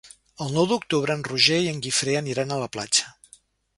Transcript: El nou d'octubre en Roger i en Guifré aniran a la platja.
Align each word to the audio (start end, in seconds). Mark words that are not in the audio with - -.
El 0.45 0.53
nou 0.55 0.67
d'octubre 0.71 1.17
en 1.17 1.21
Roger 1.29 1.59
i 1.67 1.69
en 1.75 1.85
Guifré 1.87 2.17
aniran 2.23 2.57
a 2.57 2.61
la 2.63 2.71
platja. 2.79 3.15